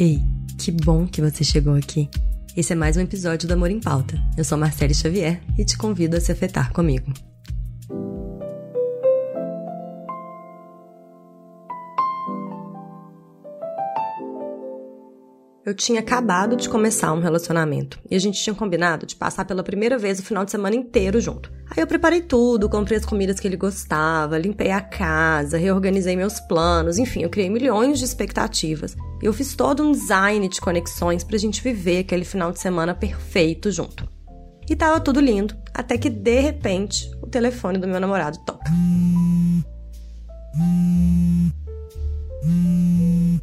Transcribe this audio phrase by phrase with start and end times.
[0.00, 0.22] Ei,
[0.56, 2.08] que bom que você chegou aqui.
[2.56, 4.16] Esse é mais um episódio do Amor em Pauta.
[4.36, 7.12] Eu sou Marcele Xavier e te convido a se afetar comigo.
[15.66, 19.64] Eu tinha acabado de começar um relacionamento e a gente tinha combinado de passar pela
[19.64, 21.52] primeira vez o final de semana inteiro junto.
[21.68, 26.38] Aí eu preparei tudo, comprei as comidas que ele gostava, limpei a casa, reorganizei meus
[26.38, 28.96] planos, enfim, eu criei milhões de expectativas.
[29.20, 33.70] Eu fiz todo um design de conexões pra gente viver aquele final de semana perfeito
[33.70, 34.08] junto.
[34.70, 38.70] E tava tudo lindo, até que de repente o telefone do meu namorado toca.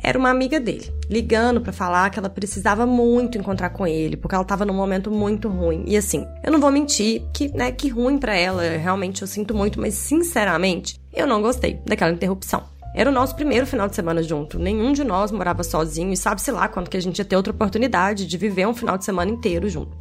[0.01, 4.35] Era uma amiga dele, ligando para falar que ela precisava muito encontrar com ele, porque
[4.35, 5.83] ela tava num momento muito ruim.
[5.87, 9.55] E assim, eu não vou mentir que, né, que ruim para ela, realmente eu sinto
[9.55, 12.63] muito, mas sinceramente, eu não gostei daquela interrupção.
[12.97, 14.57] Era o nosso primeiro final de semana junto.
[14.57, 17.51] Nenhum de nós morava sozinho e sabe-se lá quando que a gente ia ter outra
[17.51, 19.97] oportunidade de viver um final de semana inteiro junto.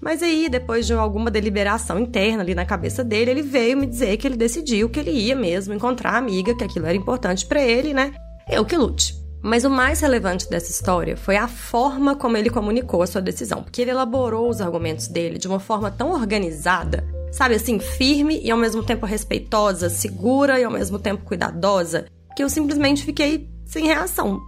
[0.00, 4.16] Mas aí, depois de alguma deliberação interna ali na cabeça dele, ele veio me dizer
[4.16, 7.60] que ele decidiu que ele ia mesmo encontrar a amiga, que aquilo era importante para
[7.60, 8.14] ele, né?
[8.50, 9.14] Eu que lute.
[9.42, 13.62] Mas o mais relevante dessa história foi a forma como ele comunicou a sua decisão,
[13.62, 18.50] porque ele elaborou os argumentos dele de uma forma tão organizada, sabe assim, firme e
[18.50, 23.86] ao mesmo tempo respeitosa, segura e ao mesmo tempo cuidadosa, que eu simplesmente fiquei sem
[23.86, 24.40] reação.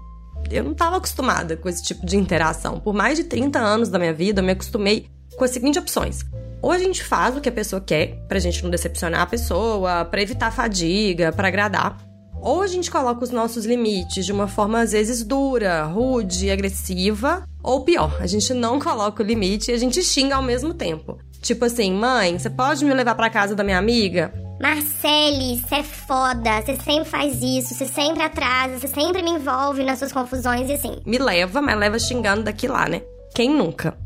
[0.50, 2.78] Eu não estava acostumada com esse tipo de interação.
[2.78, 5.06] Por mais de 30 anos da minha vida, eu me acostumei
[5.36, 6.20] com as seguintes opções.
[6.62, 10.04] Ou a gente faz o que a pessoa quer, pra gente não decepcionar a pessoa,
[10.04, 11.98] para evitar fadiga, para agradar.
[12.40, 17.44] Ou a gente coloca os nossos limites de uma forma às vezes dura, rude, agressiva,
[17.62, 21.18] ou pior, a gente não coloca o limite e a gente xinga ao mesmo tempo.
[21.40, 24.32] Tipo assim, mãe, você pode me levar para casa da minha amiga?
[24.60, 29.84] Marcele, você é foda, você sempre faz isso, você sempre atrasa, você sempre me envolve
[29.84, 30.96] nas suas confusões e assim.
[31.04, 33.02] Me leva, mas leva xingando daqui lá, né?
[33.34, 33.96] Quem nunca?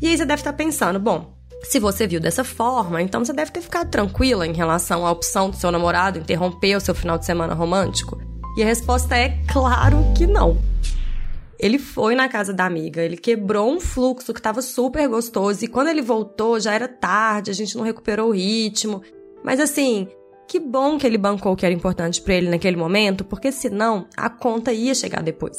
[0.00, 1.34] E aí você deve estar pensando, bom,
[1.64, 5.50] se você viu dessa forma, então você deve ter ficado tranquila em relação à opção
[5.50, 8.20] do seu namorado interromper o seu final de semana romântico?
[8.56, 10.56] E a resposta é claro que não.
[11.58, 15.68] Ele foi na casa da amiga, ele quebrou um fluxo que estava super gostoso e
[15.68, 19.02] quando ele voltou já era tarde, a gente não recuperou o ritmo.
[19.46, 20.08] Mas assim,
[20.48, 24.08] que bom que ele bancou o que era importante para ele naquele momento, porque senão
[24.16, 25.56] a conta ia chegar depois.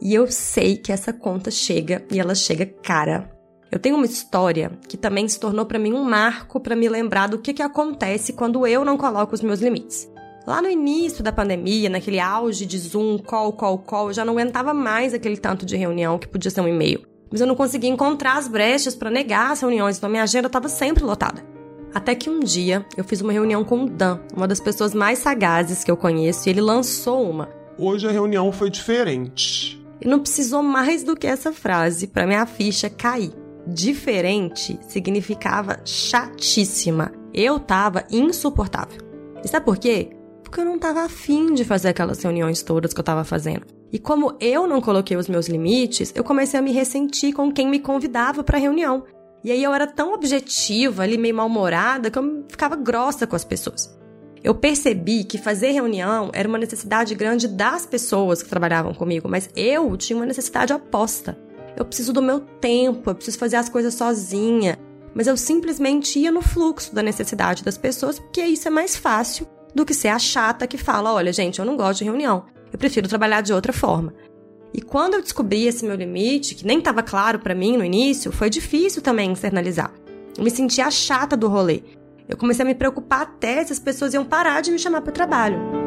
[0.00, 3.30] E eu sei que essa conta chega e ela chega cara.
[3.70, 7.28] Eu tenho uma história que também se tornou para mim um marco para me lembrar
[7.28, 10.10] do que, que acontece quando eu não coloco os meus limites.
[10.46, 14.32] Lá no início da pandemia, naquele auge de Zoom, call, call, call, eu já não
[14.32, 17.04] aguentava mais aquele tanto de reunião que podia ser um e-mail.
[17.30, 20.70] Mas eu não conseguia encontrar as brechas para negar as reuniões, então minha agenda estava
[20.70, 21.55] sempre lotada.
[21.94, 25.18] Até que um dia eu fiz uma reunião com o Dan, uma das pessoas mais
[25.18, 27.48] sagazes que eu conheço, e ele lançou uma.
[27.78, 29.82] Hoje a reunião foi diferente.
[30.00, 33.32] E não precisou mais do que essa frase para minha ficha cair
[33.66, 37.12] diferente significava chatíssima.
[37.34, 39.00] Eu tava insuportável.
[39.44, 40.10] E sabe por quê?
[40.42, 43.66] Porque eu não tava afim de fazer aquelas reuniões todas que eu tava fazendo.
[43.92, 47.68] E como eu não coloquei os meus limites, eu comecei a me ressentir com quem
[47.68, 49.04] me convidava para reunião.
[49.46, 53.44] E aí eu era tão objetiva, ali meio mal-humorada, que eu ficava grossa com as
[53.44, 53.96] pessoas.
[54.44, 59.48] Eu percebi que fazer reunião era uma necessidade grande das pessoas que trabalhavam comigo, mas
[59.56, 61.46] eu tinha uma necessidade oposta
[61.76, 64.78] eu preciso do meu tempo, eu preciso fazer as coisas sozinha.
[65.14, 69.46] Mas eu simplesmente ia no fluxo da necessidade das pessoas, porque isso é mais fácil
[69.74, 72.78] do que ser a chata que fala: olha, gente, eu não gosto de reunião, eu
[72.78, 74.14] prefiro trabalhar de outra forma.
[74.72, 78.30] E quando eu descobri esse meu limite, que nem estava claro para mim no início,
[78.32, 79.92] foi difícil também externalizar.
[80.36, 81.82] Eu me sentia chata do rolê.
[82.28, 85.10] Eu comecei a me preocupar até se as pessoas iam parar de me chamar para
[85.10, 85.86] o trabalho.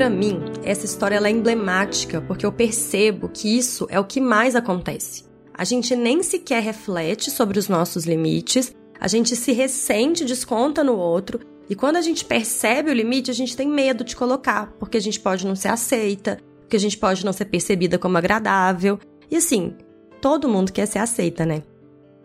[0.00, 4.56] para mim, essa história é emblemática porque eu percebo que isso é o que mais
[4.56, 5.24] acontece.
[5.52, 10.96] A gente nem sequer reflete sobre os nossos limites, a gente se ressente, desconta no
[10.96, 11.40] outro,
[11.70, 15.00] e quando a gente percebe o limite, a gente tem medo de colocar, porque a
[15.00, 18.98] gente pode não ser aceita, porque a gente pode não ser percebida como agradável.
[19.30, 19.76] E assim,
[20.20, 21.62] todo mundo quer ser aceita, né?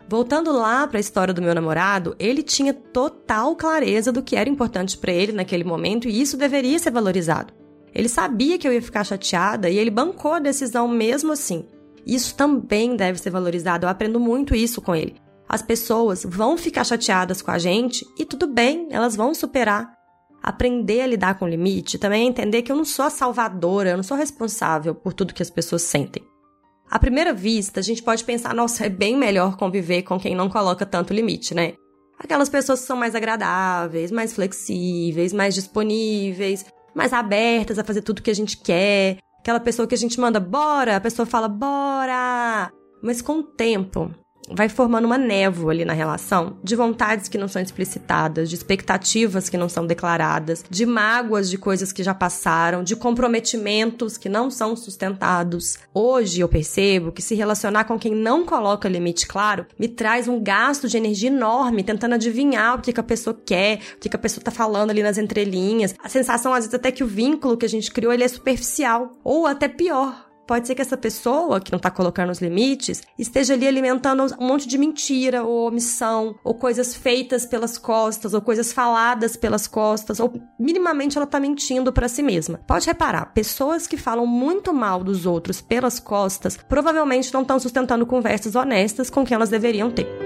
[0.08, 4.50] Voltando lá para a história do meu namorado, ele tinha total clareza do que era
[4.50, 7.52] importante para ele naquele momento e isso deveria ser valorizado.
[7.94, 11.66] Ele sabia que eu ia ficar chateada e ele bancou a decisão mesmo assim.
[12.04, 13.86] Isso também deve ser valorizado.
[13.86, 15.14] Eu aprendo muito isso com ele.
[15.48, 19.94] As pessoas vão ficar chateadas com a gente e tudo bem, elas vão superar.
[20.42, 23.90] Aprender a lidar com o limite também é entender que eu não sou a salvadora,
[23.90, 26.22] eu não sou responsável por tudo que as pessoas sentem.
[26.88, 30.48] À primeira vista, a gente pode pensar, nossa, é bem melhor conviver com quem não
[30.48, 31.74] coloca tanto limite, né?
[32.18, 36.64] Aquelas pessoas que são mais agradáveis, mais flexíveis, mais disponíveis,
[36.94, 39.18] mais abertas a fazer tudo que a gente quer.
[39.40, 42.72] Aquela pessoa que a gente manda bora, a pessoa fala bora.
[43.02, 44.14] Mas com o tempo,
[44.50, 49.48] vai formando uma névoa ali na relação de vontades que não são explicitadas, de expectativas
[49.48, 54.50] que não são declaradas, de mágoas de coisas que já passaram, de comprometimentos que não
[54.50, 55.78] são sustentados.
[55.92, 60.42] Hoje eu percebo que se relacionar com quem não coloca limite claro me traz um
[60.42, 64.16] gasto de energia enorme tentando adivinhar o que, que a pessoa quer, o que, que
[64.16, 65.94] a pessoa tá falando ali nas entrelinhas.
[66.02, 69.12] A sensação, às vezes, até que o vínculo que a gente criou ele é superficial.
[69.24, 73.54] Ou até pior, Pode ser que essa pessoa que não está colocando os limites esteja
[73.54, 78.72] ali alimentando um monte de mentira ou omissão, ou coisas feitas pelas costas, ou coisas
[78.72, 82.60] faladas pelas costas, ou minimamente ela está mentindo para si mesma.
[82.66, 88.06] Pode reparar, pessoas que falam muito mal dos outros pelas costas provavelmente não estão sustentando
[88.06, 90.25] conversas honestas com quem elas deveriam ter.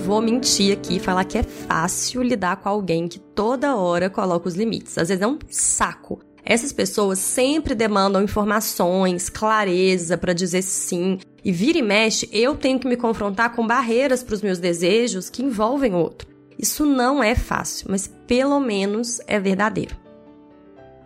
[0.00, 4.48] Vou mentir aqui e falar que é fácil lidar com alguém que toda hora coloca
[4.48, 4.96] os limites.
[4.96, 6.20] Às vezes é um saco.
[6.44, 11.18] Essas pessoas sempre demandam informações, clareza para dizer sim.
[11.44, 15.28] E vira e mexe, eu tenho que me confrontar com barreiras para os meus desejos
[15.28, 16.28] que envolvem outro.
[16.58, 19.96] Isso não é fácil, mas pelo menos é verdadeiro.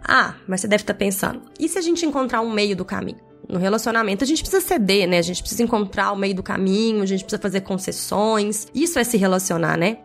[0.02, 2.84] Ah, mas você deve estar tá pensando, e se a gente encontrar um meio do
[2.84, 3.23] caminho?
[3.48, 5.18] No relacionamento, a gente precisa ceder, né?
[5.18, 8.66] A gente precisa encontrar o meio do caminho, a gente precisa fazer concessões.
[8.74, 9.98] Isso é se relacionar, né?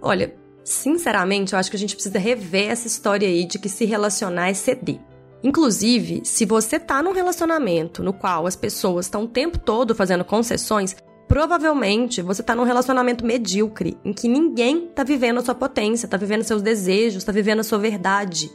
[0.00, 3.84] Olha, sinceramente, eu acho que a gente precisa rever essa história aí de que se
[3.84, 5.00] relacionar é ceder.
[5.42, 10.24] Inclusive, se você tá num relacionamento no qual as pessoas estão o tempo todo fazendo
[10.24, 10.96] concessões,
[11.28, 16.16] provavelmente você tá num relacionamento medíocre, em que ninguém tá vivendo a sua potência, tá
[16.16, 18.50] vivendo seus desejos, tá vivendo a sua verdade.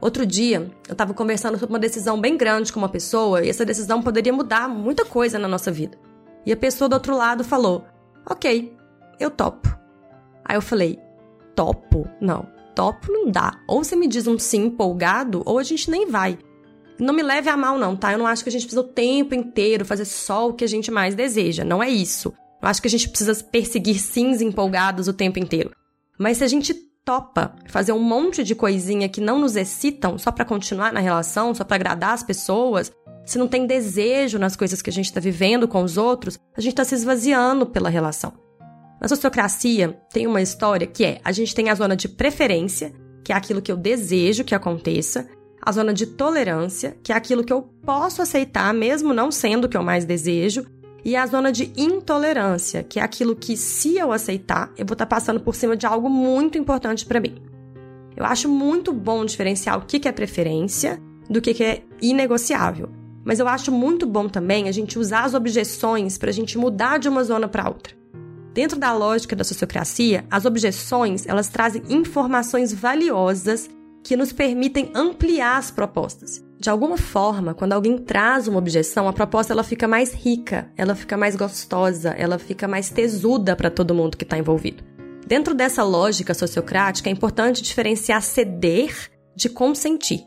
[0.00, 3.64] Outro dia, eu estava conversando sobre uma decisão bem grande com uma pessoa e essa
[3.64, 5.98] decisão poderia mudar muita coisa na nossa vida.
[6.46, 7.84] E a pessoa do outro lado falou:
[8.24, 8.74] Ok,
[9.18, 9.68] eu topo.
[10.44, 10.98] Aí eu falei:
[11.54, 12.08] Topo?
[12.20, 13.60] Não, topo não dá.
[13.68, 16.38] Ou você me diz um sim empolgado, ou a gente nem vai.
[16.98, 18.12] Não me leve a mal, não, tá?
[18.12, 20.68] Eu não acho que a gente precisa o tempo inteiro fazer só o que a
[20.68, 21.64] gente mais deseja.
[21.64, 22.32] Não é isso.
[22.62, 25.72] Eu acho que a gente precisa perseguir sims empolgados o tempo inteiro.
[26.18, 26.74] Mas se a gente
[27.04, 31.54] topa fazer um monte de coisinha que não nos excitam só para continuar na relação,
[31.54, 32.92] só para agradar as pessoas,
[33.24, 36.60] se não tem desejo nas coisas que a gente está vivendo com os outros, a
[36.60, 38.32] gente está se esvaziando pela relação.
[39.00, 42.92] Na sociocracia, tem uma história que é: a gente tem a zona de preferência,
[43.24, 45.28] que é aquilo que eu desejo que aconteça,
[45.62, 49.68] a zona de tolerância, que é aquilo que eu posso aceitar mesmo não sendo o
[49.68, 50.66] que eu mais desejo,
[51.04, 55.06] e a zona de intolerância, que é aquilo que, se eu aceitar, eu vou estar
[55.06, 57.36] tá passando por cima de algo muito importante para mim.
[58.16, 62.90] Eu acho muito bom diferenciar o que é preferência do que é inegociável.
[63.24, 66.98] Mas eu acho muito bom também a gente usar as objeções para a gente mudar
[66.98, 67.94] de uma zona para outra.
[68.52, 73.70] Dentro da lógica da sociocracia, as objeções elas trazem informações valiosas
[74.02, 76.44] que nos permitem ampliar as propostas.
[76.60, 80.94] De alguma forma, quando alguém traz uma objeção, a proposta ela fica mais rica, ela
[80.94, 84.84] fica mais gostosa, ela fica mais tesuda para todo mundo que está envolvido.
[85.26, 88.94] Dentro dessa lógica sociocrática, é importante diferenciar ceder
[89.34, 90.20] de consentir.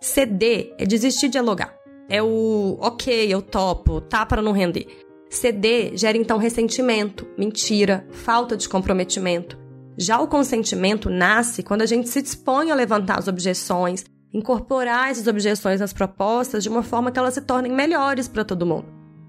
[0.00, 1.74] Ceder é desistir de dialogar.
[2.08, 4.86] É o ok, eu topo, tá para não render.
[5.28, 9.58] Ceder gera então ressentimento, mentira, falta de comprometimento.
[9.98, 15.26] Já o consentimento nasce quando a gente se dispõe a levantar as objeções, incorporar essas
[15.26, 18.86] objeções nas propostas de uma forma que elas se tornem melhores para todo mundo.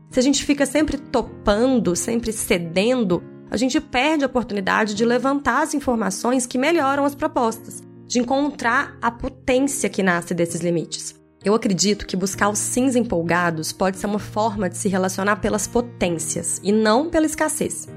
[0.10, 5.64] Se a gente fica sempre topando, sempre cedendo, a gente perde a oportunidade de levantar
[5.64, 11.16] as informações que melhoram as propostas, de encontrar a potência que nasce desses limites.
[11.44, 15.66] Eu acredito que buscar os sims empolgados pode ser uma forma de se relacionar pelas
[15.66, 17.88] potências e não pela escassez.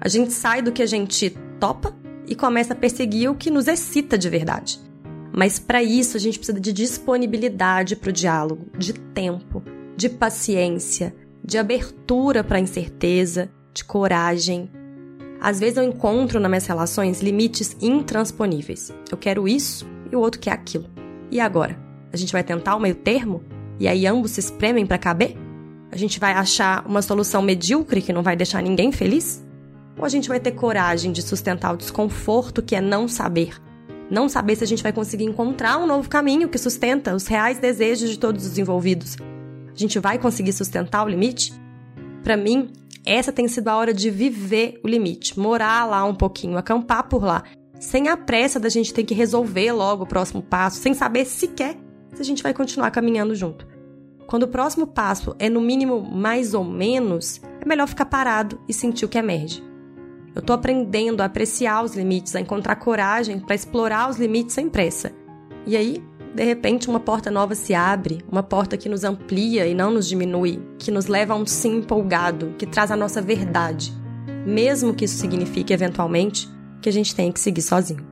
[0.00, 1.30] A gente sai do que a gente
[1.60, 1.94] topa
[2.26, 4.80] e começa a perseguir o que nos excita de verdade.
[5.36, 9.64] Mas para isso a gente precisa de disponibilidade para o diálogo, de tempo,
[9.96, 11.12] de paciência,
[11.42, 14.70] de abertura para a incerteza, de coragem.
[15.40, 18.94] Às vezes eu encontro nas minhas relações limites intransponíveis.
[19.10, 20.88] Eu quero isso e o outro quer aquilo.
[21.32, 21.76] E agora?
[22.12, 23.42] A gente vai tentar o meio termo?
[23.80, 25.36] E aí ambos se espremem para caber?
[25.90, 29.44] A gente vai achar uma solução medíocre que não vai deixar ninguém feliz?
[29.98, 33.60] Ou a gente vai ter coragem de sustentar o desconforto que é não saber?
[34.10, 37.58] Não saber se a gente vai conseguir encontrar um novo caminho que sustenta os reais
[37.58, 39.16] desejos de todos os envolvidos.
[39.74, 41.52] A gente vai conseguir sustentar o limite?
[42.22, 42.70] Para mim,
[43.04, 47.22] essa tem sido a hora de viver o limite, morar lá um pouquinho, acampar por
[47.22, 47.42] lá,
[47.78, 51.76] sem a pressa da gente ter que resolver logo o próximo passo, sem saber sequer
[52.14, 53.66] se a gente vai continuar caminhando junto.
[54.26, 58.72] Quando o próximo passo é no mínimo mais ou menos, é melhor ficar parado e
[58.72, 59.62] sentir o que emerge.
[60.34, 64.68] Eu tô aprendendo a apreciar os limites, a encontrar coragem para explorar os limites sem
[64.68, 65.12] pressa.
[65.64, 66.02] E aí,
[66.34, 70.08] de repente, uma porta nova se abre, uma porta que nos amplia e não nos
[70.08, 73.92] diminui, que nos leva a um sim empolgado, que traz a nossa verdade,
[74.44, 76.48] mesmo que isso signifique, eventualmente,
[76.82, 78.04] que a gente tenha que seguir sozinho.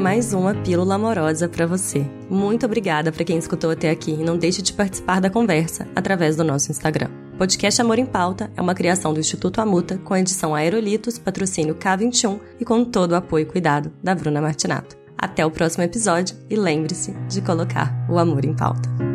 [0.00, 2.06] Mais uma Pílula Amorosa para você.
[2.30, 6.36] Muito obrigada para quem escutou até aqui e não deixe de participar da conversa através
[6.36, 7.10] do nosso Instagram.
[7.36, 12.40] Podcast Amor em Pauta é uma criação do Instituto Amuta com edição Aerolitos, patrocínio K21
[12.58, 14.96] e com todo o apoio e cuidado da Bruna Martinato.
[15.18, 19.09] Até o próximo episódio e lembre-se de colocar o amor em pauta.